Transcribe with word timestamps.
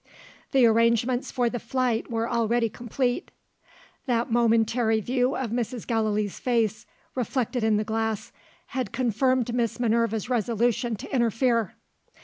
The 0.51 0.65
arrangements 0.65 1.29
for 1.29 1.47
the 1.47 1.59
flight 1.59 2.09
were 2.09 2.27
already 2.27 2.69
complete. 2.69 3.29
That 4.07 4.31
momentary 4.31 4.99
view 4.99 5.35
of 5.35 5.51
Mrs. 5.51 5.85
Gallilee's 5.85 6.39
face, 6.39 6.87
reflected 7.13 7.63
in 7.63 7.77
the 7.77 7.83
glass, 7.83 8.31
had 8.73 8.93
confirmed 8.93 9.53
Miss 9.53 9.79
Minerva's 9.79 10.27
resolution 10.27 10.95
to 10.95 11.13
interfere. 11.15 11.75